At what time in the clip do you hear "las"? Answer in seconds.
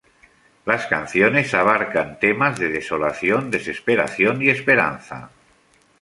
0.65-0.87